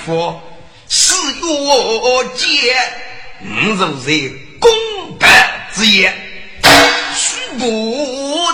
[0.08, 0.42] 我，
[0.88, 2.74] 是我见
[3.42, 4.12] 吾如在
[4.58, 4.70] 功
[5.18, 5.26] 德
[5.74, 6.10] 之业，
[7.14, 7.66] 须不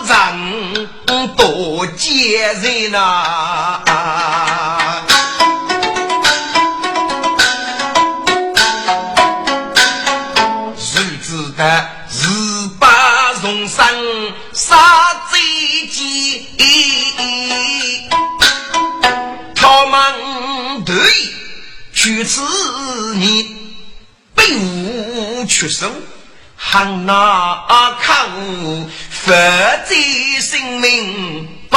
[0.07, 4.74] 长多见人呐。
[23.15, 23.57] 你
[24.35, 25.91] 被无出手，
[26.55, 27.65] 喊那
[28.03, 28.27] 靠
[29.11, 29.87] 佛在
[30.41, 31.77] 性命不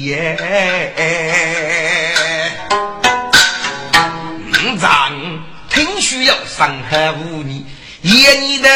[0.00, 0.36] 言。
[4.50, 5.12] 五丈
[5.70, 7.64] 听需要伤害无你，
[8.02, 8.68] 演你的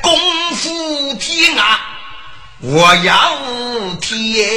[0.00, 0.18] 功
[0.54, 1.80] 夫天啊，
[2.60, 3.36] 我要
[4.00, 4.48] 天。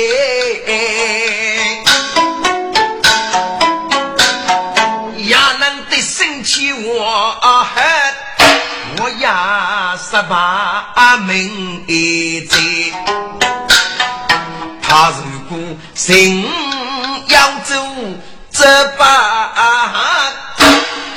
[6.43, 7.31] 起我
[7.73, 7.83] 恨
[8.99, 11.85] 我呀十八名
[12.49, 12.57] 在，
[14.81, 15.57] 他如果
[15.95, 16.45] 心
[17.27, 17.73] 要走
[18.51, 18.65] 这
[18.97, 19.51] 把，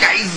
[0.00, 0.28] 该是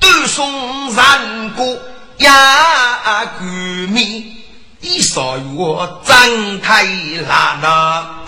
[0.00, 1.78] 断送三个
[2.18, 3.46] 呀鬼
[3.88, 4.36] 命，
[4.80, 8.24] 一少我张太难了，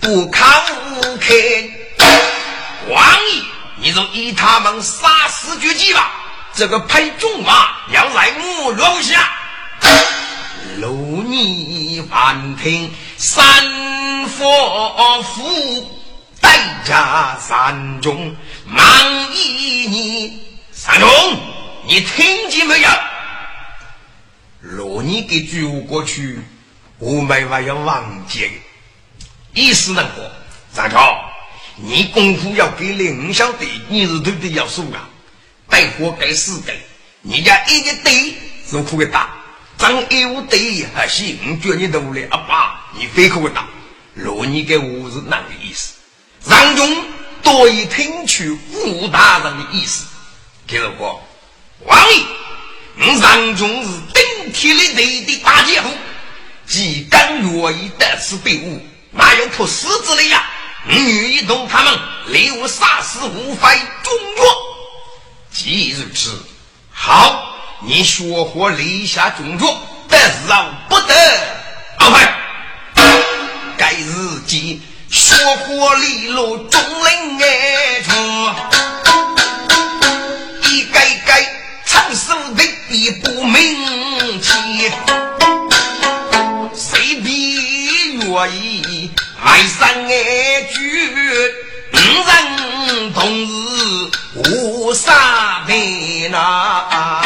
[0.00, 0.62] 不看
[0.96, 1.36] 无看，
[2.88, 3.42] 王爷，
[3.76, 6.10] 你就依他们杀死绝技吧。
[6.54, 8.32] 这个配种马要来
[8.64, 9.28] 我楼下，
[10.80, 13.44] 如你凡听三
[14.26, 15.88] 佛父
[16.40, 18.34] 代驾三中，
[18.64, 18.82] 忙
[19.34, 20.42] 一你
[20.72, 21.08] 三中，
[21.86, 22.88] 你听见没有？
[24.60, 26.40] 若你给追过去，
[26.98, 28.50] 我没法要忘记。
[29.52, 30.30] 意思能活，
[30.72, 31.18] 张超，
[31.76, 34.52] 你功夫要给林晓得，你是对不对？
[34.52, 35.08] 要输啊！
[35.68, 36.72] 带货该死的，
[37.20, 38.34] 你家一个队
[38.68, 39.30] 是可以打，
[39.76, 43.66] 张一五队还行，叫你努力，阿爸，你非可以打。
[44.14, 45.94] 若你给我是哪个意思？
[46.44, 47.04] 张中
[47.42, 50.04] 多以听取武大人的意思，
[50.66, 51.22] 听着我，
[51.86, 52.22] 王爷，
[52.98, 55.88] 我张中是顶天立地的大姐夫，
[56.66, 58.86] 既敢愿意得此队伍。
[59.12, 60.44] 哪有破狮子的呀？
[60.86, 61.98] 女一同他们
[62.28, 63.68] 立我杀死无非
[64.02, 64.44] 中药。
[65.52, 66.42] 既如此，
[66.92, 70.16] 好，你学活立下中药，得
[70.48, 71.14] 饶不得。
[71.98, 72.36] 安排。
[73.76, 74.80] 该日记
[75.10, 78.10] 学活立落中领爱处，
[80.68, 81.44] 一改改
[81.84, 84.52] 长寿的一不名气，
[88.48, 89.10] 比愿意？
[89.42, 90.78] 爱上爱句，
[91.92, 97.19] 五人同日无杀别呐。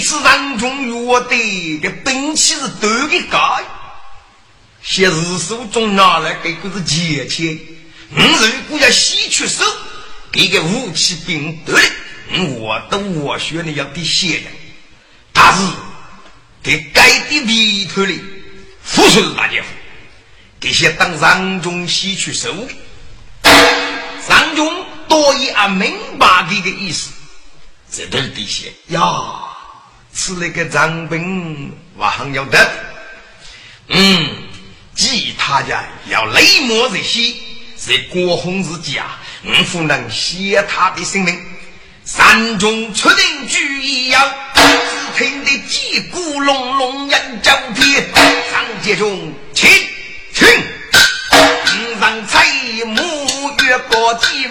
[0.00, 3.60] 次当中约的个兵器是多的高，
[4.82, 7.58] 现日手中拿来给个是借钱。
[8.10, 9.64] 你如果要洗出手，
[10.32, 11.90] 给个武器兵多的，
[12.58, 14.50] 我都我选的要得先呀。
[15.32, 15.62] 但是
[16.62, 18.14] 给该的里头的
[18.82, 19.68] 富顺大姐夫，
[20.60, 22.54] 这些当当中洗出手。
[24.26, 27.10] 张中多一啊，明白这个意思，
[27.90, 29.00] 这都是底线呀。
[30.18, 32.58] 吃那个张兵，我很要得。
[33.86, 34.28] 嗯，
[34.96, 37.32] 其他家要雷魔这些，
[37.78, 39.06] 是国红之家，
[39.44, 41.40] 我不能携他的性命。
[42.04, 48.04] 山中出定举一样，只听得击鼓隆隆，人叫天，
[48.50, 49.70] 张杰中，请
[50.34, 50.48] 请，
[52.00, 52.44] 让彩
[52.86, 53.28] 木。
[53.68, 54.47] 越过几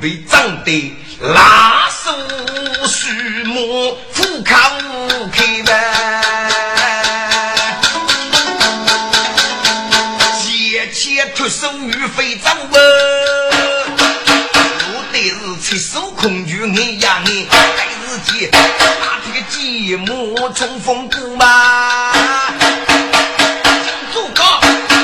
[0.00, 2.12] 被长得拉手
[2.86, 3.08] 树
[3.44, 4.54] 木，虎口
[5.32, 5.68] 开门，
[10.40, 12.48] 切切脱手与非走
[15.60, 18.58] 赤手空拳，眼呀眼，该自己打
[19.26, 22.12] 这个寂寞冲锋鼓嘛。
[23.82, 24.28] 金主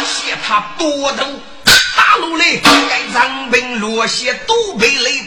[0.07, 1.27] 写他多头
[1.97, 4.64] 大路嘞，该长兵落下都被雷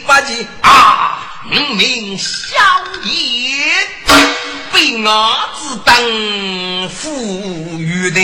[0.08, 1.20] 八击啊！
[1.76, 2.56] 名小
[3.04, 3.74] 爷
[4.72, 5.94] 被我子当
[6.88, 8.20] 富裕的，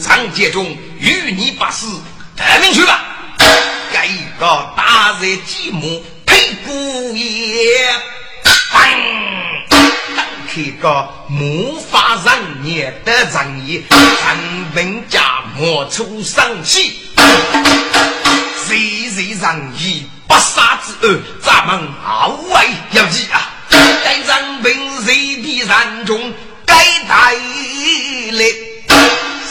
[0.00, 0.64] 长街中
[1.00, 1.86] 与你把事
[2.36, 3.04] 得命去吧。
[3.92, 4.46] 该一个
[4.76, 7.26] 大人寂寞配姑爷，
[8.44, 8.54] 当
[10.58, 15.20] 开个魔法人也的人也，成本家
[15.56, 16.98] 莫出生气，
[18.66, 23.52] 谁谁人意不杀之恶，咱们好为要记啊！
[23.70, 26.34] 该人本谁的人中
[26.66, 26.74] 该
[27.06, 27.34] 带
[28.32, 28.44] 来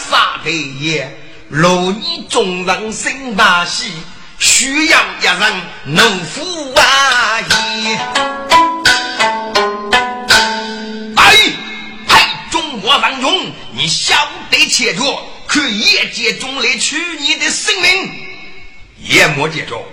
[0.09, 0.51] 杀的
[0.81, 3.93] 也，若你众人心大喜。
[4.39, 8.36] 需要一人能扶阿姨。
[13.73, 14.15] 你晓
[14.49, 18.11] 得切着，可业界中来取你的性命，
[19.03, 19.83] 夜魔界中，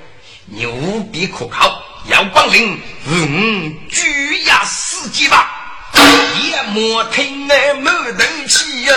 [0.46, 5.50] 你无比可靠，要帮领嗯举压死机吧，
[6.42, 8.94] 夜魔听来没斗气呀。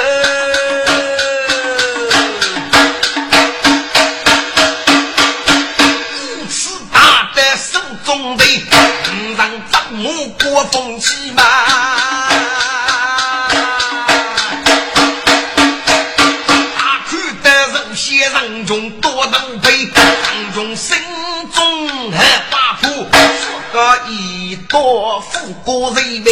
[24.48, 26.32] 一多富过人呗，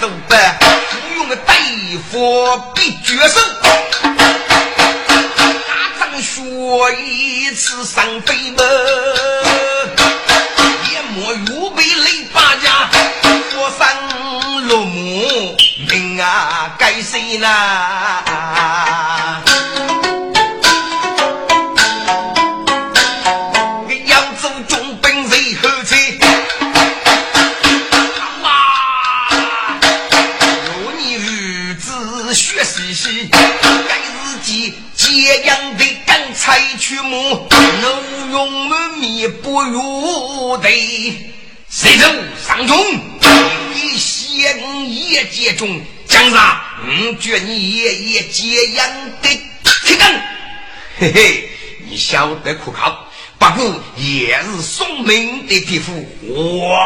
[0.00, 0.58] 手办
[1.14, 1.54] 用大
[2.10, 3.40] 夫必绝手。
[6.20, 8.66] 说一次上飞门，
[10.90, 12.90] 也莫预备雷八家，
[13.54, 13.86] 我上
[14.66, 15.56] 落幕，
[15.88, 17.46] 命啊该谁呢？
[36.46, 36.46] 的。
[36.46, 37.48] 采取木，
[37.82, 40.68] 能用满面不如的，
[41.68, 42.06] 谁走
[42.46, 42.78] 上中？
[43.74, 48.44] 你先业界中，江上，嗯，觉你爷爷这
[48.76, 48.88] 样
[49.20, 49.28] 的
[49.64, 50.22] 铁根，
[51.00, 51.50] 嘿嘿，
[51.90, 53.08] 你晓得可靠，
[53.40, 55.92] 不过也是送命的地府，
[56.68, 56.78] 哇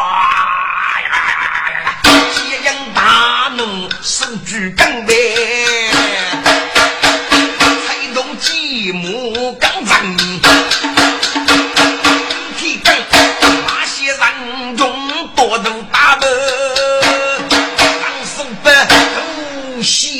[1.02, 2.00] 呀呀呀呀呀！
[2.02, 5.14] 这样大怒，手举钢鞭。
[8.02, 9.29] 一木刚正，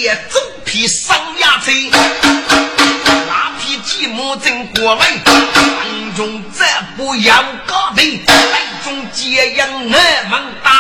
[0.01, 6.65] 头鞋走皮上牙嘴，那匹寂寞真过来，当中这
[6.97, 9.99] 不要高头，来中这样那
[10.29, 10.71] 么大，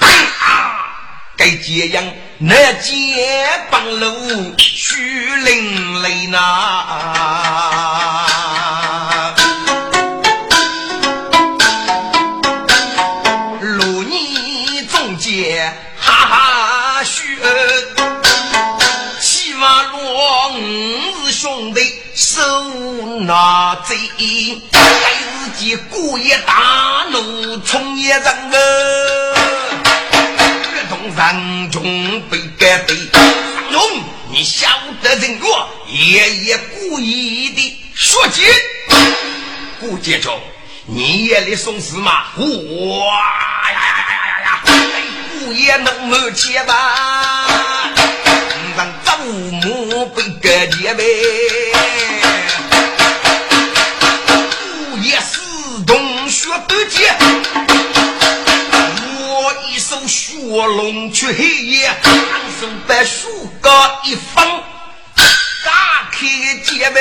[0.00, 0.86] 啊！
[1.36, 6.38] 该接应，那接帮路虚伶俐呐，
[23.20, 23.96] 拿贼，
[24.72, 28.56] 该自己故意大怒冲一人啊！
[31.16, 31.82] 人中
[32.30, 33.82] 被改对，上中
[34.30, 34.68] 你晓
[35.02, 38.46] 得人弱，爷爷故意的说起，
[39.80, 40.40] 顾杰中，
[40.86, 42.24] 你也来送死吗？
[42.38, 44.62] 哇呀呀呀呀呀！
[45.44, 47.46] 姑爷能没钱吧？
[48.76, 51.04] 让祖母被改结呗。
[56.72, 57.12] 二姐，
[59.18, 62.14] 我一手雪龙去黑夜，双
[62.60, 64.46] 手把树高一放，
[65.16, 66.28] 打开
[66.64, 67.00] 结呗。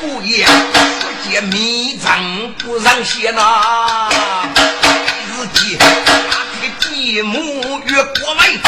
[0.00, 0.50] 姑爷，二
[1.28, 4.08] 姐，米缸不让掀呐。
[5.36, 8.60] 二姐，打开继母越国门，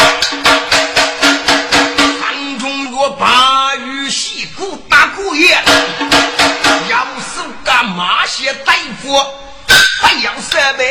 [2.21, 4.49] 当中若把玉玺
[4.89, 5.57] 打姑爷。
[7.97, 9.09] 马些大夫，
[9.67, 10.85] 不要设备，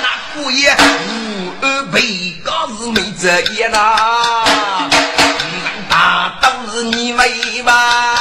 [0.00, 3.76] 那姑爷无二辈高是没这眼呐，
[5.62, 8.16] 难打都是你为吧？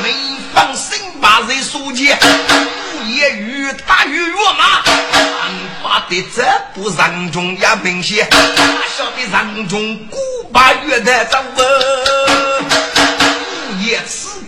[0.00, 0.14] 没
[0.54, 4.84] 放心把人说起，姑爷与大鱼跃马。
[6.08, 6.44] 的这
[6.74, 8.36] 不人中也明显，哪
[8.96, 10.18] 晓得人中古
[10.52, 12.60] 巴月的走哦，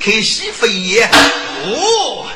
[0.04, 2.26] 午夜此刻西飞也哦，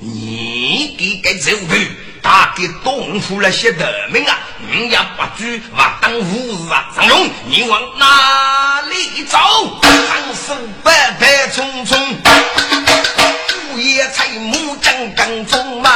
[0.00, 1.74] 你给个走路，
[2.20, 4.38] 大给东府那些得名啊，
[4.68, 5.44] 你也不住
[5.76, 9.38] 我当武士啊，张龙，你往哪里走？
[9.80, 11.94] 长生白白匆匆，
[13.72, 15.90] 午夜才木正刚中嘛。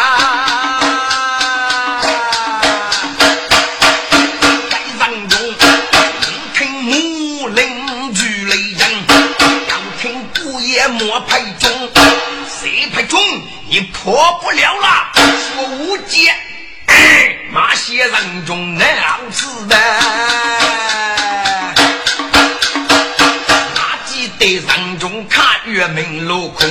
[14.09, 16.35] 你破不了了，说无解。
[17.53, 18.89] 马些人中难
[19.31, 19.77] 死的，
[23.75, 26.67] 哪记得人中看月明落空，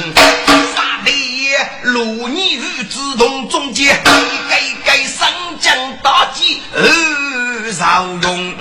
[0.76, 4.02] 杀的也如你与自动中间，
[4.50, 5.30] 该该上
[5.62, 8.56] 将大计而少用。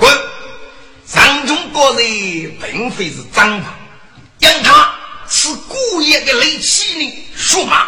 [0.00, 0.12] 滚！
[1.14, 3.72] 人中高人并非是张狂，
[4.40, 4.92] 让他
[5.28, 7.12] 是故意的雷气呢？
[7.36, 7.86] 说嘛，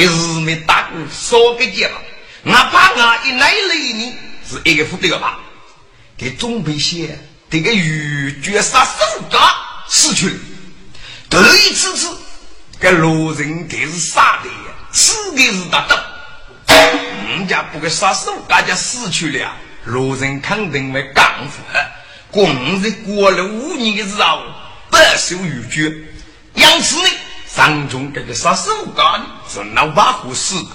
[0.00, 2.00] 给日没打过少个结吧？
[2.42, 4.14] 哪怕我一来雷呢，
[4.48, 5.38] 是一个副队吧？
[6.16, 7.18] 给总兵些
[7.50, 9.38] 这个玉绝杀手家
[9.90, 10.34] 死去了。
[11.28, 12.16] 头一次次，
[12.80, 14.48] 给罗人给是杀的，
[14.90, 15.94] 死的是大刀。
[17.28, 19.52] 人家不给杀手大家死去了，
[19.84, 21.78] 罗人肯定会干活。
[22.30, 24.46] 共是过了五年的时候，
[24.90, 25.92] 白受玉绝，
[26.54, 27.08] 因此呢，
[27.54, 30.70] 上中这个杀手干是老八虎死的。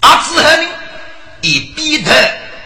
[0.00, 0.68] 啊，之后呢，
[1.40, 2.12] 一比头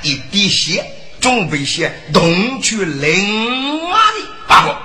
[0.02, 0.84] 一比血，
[1.20, 4.76] 准备些东去另外的八个。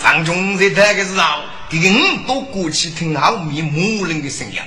[0.00, 4.58] 上中在这个时候，给人都过去听后面木人的声音，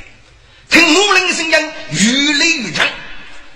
[0.69, 2.85] 听木人的声音越来越强。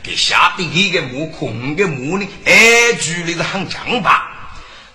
[0.01, 4.31] 给下边一个木空的木呢，哎，距离是很强吧？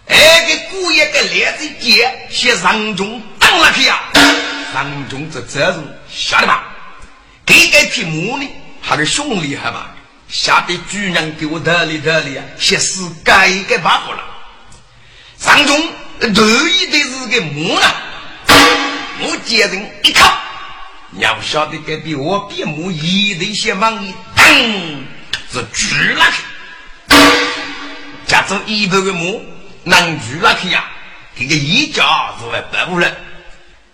[0.07, 3.21] 哎，给古爷个链子接，写上中
[3.51, 3.99] 挡了去呀！
[4.73, 6.63] 上中这责任晓得吧？
[7.45, 8.49] 给个匹木呢，
[8.81, 9.91] 他的兄弟还吧？
[10.29, 14.23] 下边主人给我得理得理啊，先是改改把活了。
[15.37, 15.77] 上中
[16.21, 17.87] 得意的是个木呢，
[19.19, 20.33] 木接人一靠，
[21.19, 24.15] 要晓得个比我比木一的一些忙一。
[25.53, 27.17] 是举了去，
[28.29, 29.45] 加中一百个木
[29.83, 30.85] 能举了去呀？
[31.37, 33.13] 这个一家是为百户人。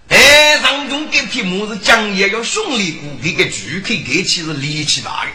[0.09, 5.31] 哎，当中这匹木是讲也要兄弟股，这个举可以起是力气大的，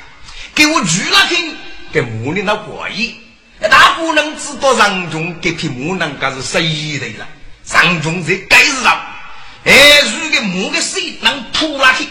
[0.56, 1.54] 给我举了去，
[1.92, 3.16] 给木的那过意。
[3.60, 6.62] 那不能知道上中这匹木能该是谁
[7.00, 7.28] 的了？
[7.64, 9.00] 上中在该是上，
[9.66, 12.08] 哎，如果木的水能扑了去。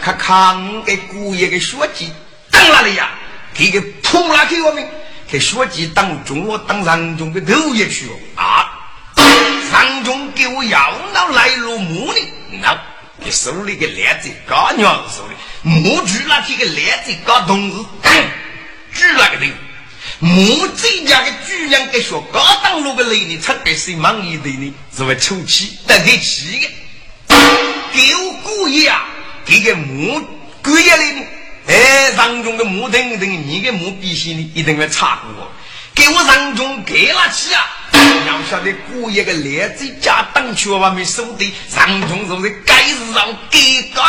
[0.00, 2.10] 看看给姑爷的血迹
[2.50, 3.10] 当哪里呀？
[3.54, 4.86] 给个扑拉给我们，
[5.28, 8.61] 给血迹当中我当上中的头也去哦啊！
[10.42, 12.18] 给我要到来路木呢，
[12.60, 12.76] 那
[13.18, 18.10] 你手里个链子高娘手里木锯那几个链子高同志，
[18.92, 19.52] 锯那个人，
[20.18, 24.74] 木这家的主人给说高当路个雷呢，才给谁忙一堆呢？
[24.96, 26.58] 是为抽气得给气
[27.28, 27.36] 的，
[27.92, 29.06] 给我姑爷啊！
[29.46, 30.20] 这个木
[30.60, 31.28] 贵呀嘞！
[31.68, 35.52] 哎，上中的木等等，你的木必须呢一定要差过。
[35.94, 37.64] 给我上中给了起啊！
[38.26, 44.04] 要晓得古爷个连子家当去我没收的，上中是不是该是让给干？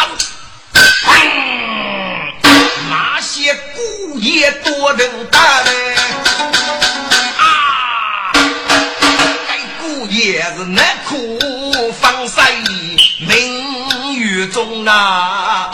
[2.90, 5.96] 那些古爷多能打嘞！
[7.38, 8.34] 啊，
[9.48, 11.40] 该古爷是难苦
[11.94, 12.52] 防晒
[13.28, 13.64] 命。
[14.16, 15.72] 雨中啊，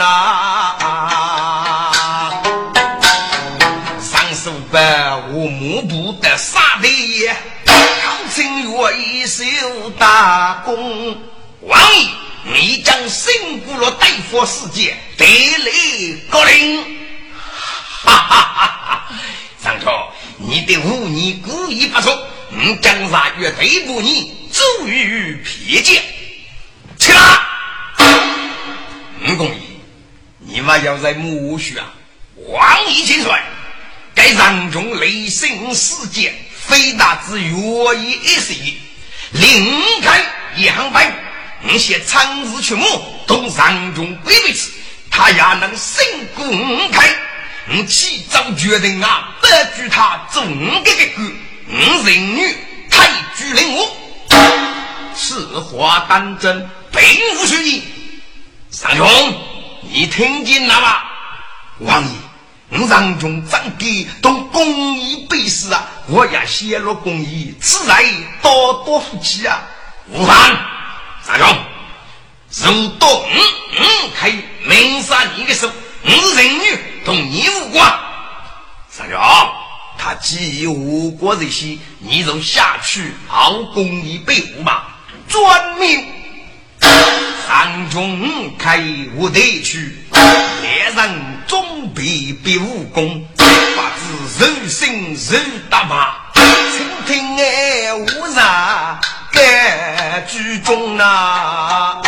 [0.00, 0.80] 多安
[4.00, 7.28] 山中啊，幕布的杀敌，
[7.66, 9.44] 康清月一手
[9.98, 11.18] 大功。
[11.60, 12.08] 王爷，
[12.44, 15.70] 你将辛苦了大佛世界，得来
[16.30, 16.82] 高陵。
[18.02, 19.04] 哈哈哈哈！
[19.62, 26.02] 上朝，你的武艺故意不错，你将杀月对付你，足于撇剑。
[26.96, 27.20] 起来！
[29.28, 29.69] 吴公义，
[30.52, 31.94] 你们要在木须啊！
[32.48, 33.32] 王爷千岁，
[34.16, 37.54] 该场中雷声事件，非大之约
[37.96, 38.54] 一一时，
[39.30, 40.20] 另开
[40.56, 41.12] 一行白，
[41.62, 42.84] 你些长日去目，
[43.28, 44.72] 都场中归位此，
[45.08, 47.08] 他也能胜公开。
[47.66, 49.46] 你起早决定啊，不
[49.80, 51.22] 惧他总这个个，
[51.68, 52.56] 五人女
[52.90, 53.96] 太举令我，
[55.14, 57.00] 此话当真，并
[57.36, 57.82] 无虚意。
[58.72, 59.06] 三兄，
[59.82, 61.02] 你听见了吗？
[61.80, 62.10] 王爷。
[62.72, 65.88] 我让中长给都公益百事啊！
[66.06, 68.04] 我也显露公益，此来
[68.40, 69.60] 多多福气啊！
[70.06, 70.36] 无妨，
[71.20, 71.48] 三兄，
[72.48, 73.40] 如多嗯
[73.76, 74.30] 嗯开
[74.64, 75.68] 明杀你的手，
[76.04, 77.92] 我是人女同你无关。
[78.88, 79.18] 三兄，
[79.98, 84.90] 他既已无国这些，你就下去好公益百物吧，
[85.26, 86.06] 专命。
[86.80, 88.78] 三中开
[89.14, 89.96] 无得去，
[90.62, 91.10] 猎人
[91.46, 98.98] 总必必武功，不知人心人大马，倾听爱无啥
[99.32, 102.00] 该剧中啊。